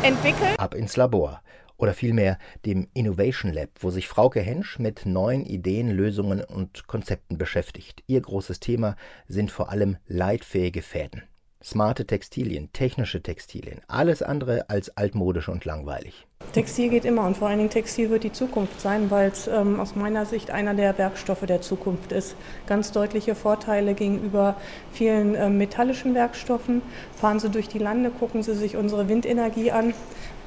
entwickelt. 0.03 0.59
Ab 0.59 0.75
ins 0.75 0.97
Labor. 0.97 1.41
Oder 1.77 1.93
vielmehr 1.93 2.37
dem 2.65 2.87
Innovation 2.93 3.51
Lab, 3.51 3.69
wo 3.79 3.89
sich 3.89 4.07
Frauke 4.07 4.41
Hensch 4.41 4.77
mit 4.77 5.05
neuen 5.05 5.45
Ideen, 5.45 5.89
Lösungen 5.89 6.41
und 6.43 6.87
Konzepten 6.87 7.37
beschäftigt. 7.37 8.03
Ihr 8.07 8.21
großes 8.21 8.59
Thema 8.59 8.95
sind 9.27 9.51
vor 9.51 9.69
allem 9.69 9.97
leitfähige 10.07 10.81
Fäden. 10.81 11.23
Smarte 11.63 12.05
Textilien, 12.05 12.71
technische 12.73 13.23
Textilien, 13.23 13.81
alles 13.87 14.21
andere 14.21 14.69
als 14.69 14.95
altmodisch 14.97 15.47
und 15.47 15.63
langweilig. 15.63 16.27
Textil 16.51 16.89
geht 16.89 17.05
immer 17.05 17.25
und 17.25 17.37
vor 17.37 17.47
allen 17.47 17.57
Dingen 17.57 17.69
Textil 17.69 18.09
wird 18.09 18.23
die 18.23 18.31
Zukunft 18.31 18.79
sein, 18.79 19.09
weil 19.09 19.29
es 19.29 19.47
ähm, 19.47 19.79
aus 19.79 19.95
meiner 19.95 20.25
Sicht 20.25 20.51
einer 20.51 20.73
der 20.73 20.97
Werkstoffe 20.97 21.45
der 21.45 21.61
Zukunft 21.61 22.11
ist. 22.11 22.35
Ganz 22.67 22.91
deutliche 22.91 23.33
Vorteile 23.33 23.93
gegenüber 23.93 24.55
vielen 24.91 25.33
äh, 25.35 25.49
metallischen 25.49 26.13
Werkstoffen. 26.13 26.81
Fahren 27.15 27.39
Sie 27.39 27.49
durch 27.49 27.69
die 27.69 27.79
Lande, 27.79 28.11
gucken 28.11 28.43
Sie 28.43 28.53
sich 28.53 28.77
unsere 28.77 29.07
Windenergie 29.09 29.71
an. 29.71 29.93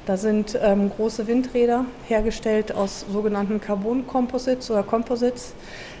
Da 0.05 0.15
sind 0.15 0.57
ähm, 0.61 0.89
große 0.89 1.27
Windräder 1.27 1.83
hergestellt 2.07 2.73
aus 2.73 3.05
sogenannten 3.11 3.59
Carbon-Composites 3.59 4.71
oder 4.71 4.83
Composites. 4.83 5.53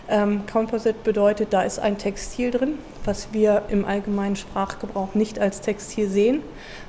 Ähm, 0.07 0.43
Composite 0.49 0.95
bedeutet, 1.03 1.51
da 1.51 1.63
ist 1.63 1.79
ein 1.79 1.97
Textil 1.97 2.51
drin, 2.51 2.75
was 3.03 3.33
wir 3.33 3.63
im 3.67 3.83
allgemeinen 3.83 4.37
Sprachgebrauch 4.37 5.13
nicht 5.15 5.39
als 5.39 5.59
Textil 5.59 6.07
sehen, 6.07 6.41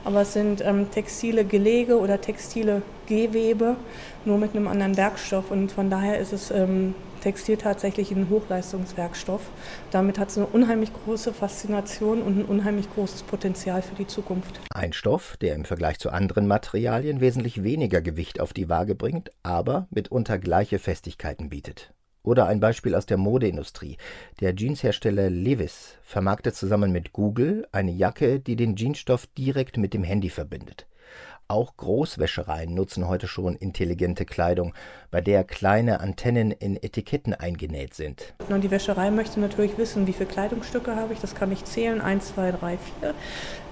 aber 0.04 0.20
es 0.20 0.32
sind 0.32 0.62
ähm, 0.64 0.92
textile 0.92 1.44
Gelege 1.44 1.98
oder 1.98 2.20
textile 2.20 2.82
Gewebe, 3.08 3.76
nur 4.24 4.38
mit 4.38 4.54
einem 4.54 4.68
anderen 4.68 4.96
Werkstoff 4.96 5.50
und 5.50 5.72
von 5.72 5.90
daher 5.90 6.18
ist 6.18 6.32
es 6.32 6.50
ähm, 6.50 6.94
Textil 7.20 7.56
tatsächlich 7.56 8.12
ein 8.12 8.30
Hochleistungswerkstoff. 8.30 9.42
Damit 9.90 10.18
hat 10.18 10.30
es 10.30 10.38
eine 10.38 10.46
unheimlich 10.46 10.92
große 10.92 11.32
Faszination 11.32 12.22
und 12.22 12.38
ein 12.38 12.44
unheimlich 12.44 12.88
großes 12.94 13.24
Potenzial 13.24 13.82
für 13.82 13.94
die 13.96 14.06
Zukunft. 14.06 14.60
Ein 14.70 14.92
Stoff, 14.92 15.36
der 15.38 15.54
im 15.54 15.64
Vergleich 15.64 15.98
zu 15.98 16.10
anderen 16.10 16.46
Materialien 16.46 17.20
wesentlich 17.20 17.62
weniger 17.62 18.00
Gewicht 18.00 18.40
auf 18.40 18.52
die 18.52 18.68
Waage 18.68 18.94
bringt, 18.94 19.32
aber 19.42 19.88
mitunter 19.90 20.38
gleiche 20.38 20.78
Festigkeiten 20.78 21.48
bietet. 21.48 21.92
Oder 22.22 22.46
ein 22.46 22.60
Beispiel 22.60 22.94
aus 22.94 23.06
der 23.06 23.16
Modeindustrie. 23.16 23.96
Der 24.40 24.54
Jeanshersteller 24.54 25.30
Levis 25.30 25.96
vermarktet 26.02 26.56
zusammen 26.56 26.92
mit 26.92 27.12
Google 27.12 27.66
eine 27.72 27.92
Jacke, 27.92 28.38
die 28.38 28.56
den 28.56 28.76
Jeansstoff 28.76 29.26
direkt 29.38 29.78
mit 29.78 29.94
dem 29.94 30.04
Handy 30.04 30.28
verbindet. 30.28 30.86
Auch 31.50 31.78
Großwäschereien 31.78 32.74
nutzen 32.74 33.08
heute 33.08 33.26
schon 33.26 33.56
intelligente 33.56 34.26
Kleidung, 34.26 34.74
bei 35.10 35.22
der 35.22 35.44
kleine 35.44 36.00
Antennen 36.00 36.50
in 36.50 36.76
Etiketten 36.76 37.32
eingenäht 37.32 37.94
sind. 37.94 38.34
Und 38.50 38.60
die 38.64 38.70
Wäscherei 38.70 39.10
möchte 39.10 39.40
natürlich 39.40 39.78
wissen, 39.78 40.06
wie 40.06 40.12
viele 40.12 40.28
Kleidungsstücke 40.28 40.94
habe 40.94 41.14
ich. 41.14 41.20
Das 41.20 41.34
kann 41.34 41.50
ich 41.50 41.64
zählen, 41.64 42.02
1, 42.02 42.34
2, 42.34 42.52
3, 42.52 42.78
4. 43.00 43.14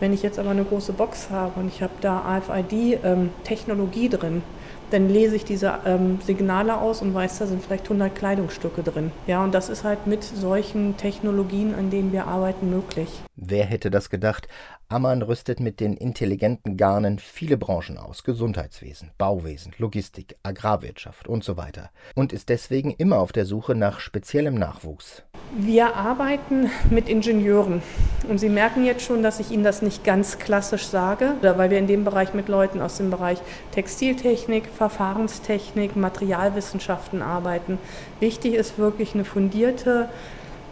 Wenn 0.01 0.15
ich 0.15 0.23
jetzt 0.23 0.39
aber 0.39 0.53
eine 0.53 0.65
große 0.65 0.95
Box 0.95 1.29
habe 1.29 1.61
und 1.61 1.69
ich 1.69 1.83
habe 1.83 1.93
da 2.01 2.23
AFID-Technologie 2.23 4.07
ähm, 4.07 4.11
drin, 4.11 4.43
dann 4.91 5.11
lese 5.11 5.37
ich 5.37 5.45
diese 5.45 5.81
ähm, 5.85 6.19
Signale 6.25 6.79
aus 6.79 7.03
und 7.03 7.13
weiß, 7.13 7.41
da 7.41 7.47
sind 7.47 7.63
vielleicht 7.63 7.85
100 7.85 8.15
Kleidungsstücke 8.15 8.85
drin. 8.85 9.13
Ja, 9.27 9.45
und 9.45 9.55
das 9.55 9.69
ist 9.69 9.85
halt 9.85 10.07
mit 10.07 10.25
solchen 10.25 10.97
Technologien, 10.97 11.75
an 11.75 11.91
denen 11.91 12.11
wir 12.11 12.27
arbeiten, 12.27 12.71
möglich. 12.71 13.26
Wer 13.39 13.67
hätte 13.67 13.91
das 13.91 14.09
gedacht? 14.09 14.49
Ammann 14.89 15.21
rüstet 15.21 15.61
mit 15.61 15.79
den 15.79 15.95
intelligenten 15.95 16.79
Garnen 16.79 17.19
viele 17.19 17.59
Branchen 17.59 17.99
aus, 17.99 18.25
Gesundheitswesen, 18.25 19.11
Bauwesen, 19.19 19.75
Logistik, 19.77 20.37
Agrarwirtschaft 20.43 21.29
und 21.29 21.45
so 21.45 21.59
weiter 21.59 21.91
und 22.15 22.33
ist 22.33 22.49
deswegen 22.49 22.93
immer 22.93 23.19
auf 23.19 23.33
der 23.33 23.45
Suche 23.45 23.75
nach 23.75 24.01
speziellem 24.01 24.55
Nachwuchs. 24.55 25.23
Wir 25.55 25.95
arbeiten 25.95 26.71
mit 26.89 27.11
Ingenieuren 27.11 27.83
und 28.27 28.39
Sie 28.39 28.49
merken 28.49 28.87
jetzt 28.87 29.05
schon, 29.05 29.23
dass 29.23 29.39
ich 29.39 29.51
Ihnen 29.51 29.65
das 29.65 29.83
nicht 29.83 30.03
ganz 30.03 30.39
klassisch 30.39 30.87
sage, 30.87 31.35
weil 31.43 31.71
wir 31.71 31.79
in 31.79 31.89
dem 31.89 32.05
Bereich 32.05 32.33
mit 32.33 32.49
Leuten 32.49 32.81
aus 32.81 32.97
dem 32.97 33.11
Bereich 33.11 33.39
Textiltechnik, 33.73 34.65
Verfahrenstechnik, 34.75 35.95
Materialwissenschaften 35.95 37.21
arbeiten. 37.21 37.79
Wichtig 38.19 38.55
ist 38.55 38.79
wirklich 38.79 39.13
eine 39.13 39.27
fundierte, 39.27 40.09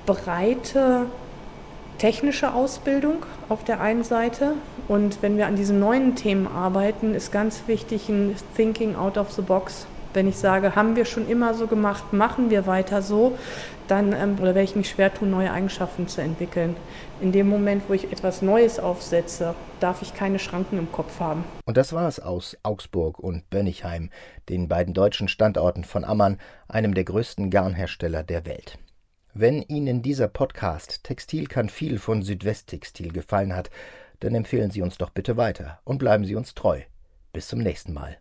breite 0.07 1.09
technische 1.99 2.53
Ausbildung 2.53 3.25
auf 3.49 3.65
der 3.65 3.81
einen 3.81 4.05
Seite. 4.05 4.55
Und 4.89 5.23
wenn 5.23 5.37
wir 5.37 5.47
an 5.47 5.57
diesen 5.57 5.81
neuen 5.81 6.15
Themen 6.15 6.47
arbeiten, 6.47 7.15
ist 7.15 7.33
ganz 7.33 7.63
wichtig 7.67 8.09
ein 8.09 8.37
Thinking 8.57 8.97
out 8.97 9.19
of 9.19 9.33
the 9.33 9.43
box. 9.43 9.87
Wenn 10.13 10.29
ich 10.29 10.37
sage, 10.37 10.77
haben 10.77 10.95
wir 10.95 11.07
schon 11.07 11.29
immer 11.29 11.55
so 11.55 11.67
gemacht, 11.67 12.13
machen 12.13 12.49
wir 12.49 12.67
weiter 12.69 13.03
so, 13.03 13.37
dann 13.89 14.13
ähm, 14.13 14.35
oder 14.35 14.55
werde 14.55 14.63
ich 14.63 14.77
mich 14.77 14.89
schwer 14.89 15.13
tun, 15.13 15.31
neue 15.31 15.51
Eigenschaften 15.51 16.07
zu 16.09 16.21
entwickeln. 16.21 16.77
In 17.21 17.33
dem 17.33 17.49
Moment, 17.49 17.83
wo 17.89 17.95
ich 17.95 18.13
etwas 18.13 18.41
Neues 18.43 18.79
aufsetze, 18.79 19.55
darf 19.81 20.03
ich 20.03 20.15
keine 20.15 20.39
Schranken 20.39 20.79
im 20.79 20.91
Kopf 20.93 21.21
haben. 21.21 21.45
Und 21.65 21.77
das 21.77 21.93
war 21.93 22.09
es 22.09 22.21
aus 22.21 22.57
Augsburg 22.63 23.19
und 23.19 23.51
Bönigheim, 23.51 24.11
den 24.49 24.69
beiden 24.69 24.95
deutschen 24.95 25.29
Standorten 25.29 25.85
von 25.85 26.05
Ammann, 26.05 26.39
einem 26.69 26.95
der 26.95 27.05
größten 27.05 27.51
Garnhersteller 27.51 28.23
der 28.23 28.47
Welt. 28.47 28.79
Wenn 29.37 29.63
Ihnen 29.63 30.01
dieser 30.01 30.29
Podcast 30.29 31.03
Textil 31.03 31.49
kann 31.49 31.69
viel 31.69 31.99
von 31.99 32.23
Südwesttextil 32.23 33.11
gefallen 33.11 33.53
hat, 33.53 33.69
dann 34.21 34.37
empfehlen 34.37 34.71
Sie 34.71 34.81
uns 34.81 34.97
doch 34.97 35.11
bitte 35.11 35.37
weiter 35.37 35.81
und 35.83 35.99
bleiben 35.99 36.25
Sie 36.25 36.37
uns 36.37 36.55
treu. 36.55 36.83
Bis 37.33 37.49
zum 37.49 37.59
nächsten 37.59 37.93
Mal. 37.93 38.17